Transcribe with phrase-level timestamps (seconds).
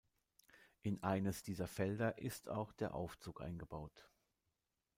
[0.81, 4.09] In eines dieser Felder ist auch der Aufzug eingebaut.